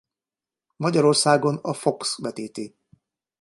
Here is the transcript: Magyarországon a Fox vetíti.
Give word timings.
Magyarországon 0.75 1.55
a 1.55 1.73
Fox 1.73 2.17
vetíti. 2.19 2.75